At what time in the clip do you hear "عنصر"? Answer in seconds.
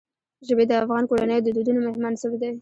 2.09-2.31